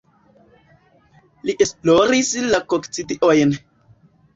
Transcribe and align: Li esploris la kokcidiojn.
Li 1.49 1.57
esploris 1.67 2.35
la 2.51 2.65
kokcidiojn. 2.77 3.59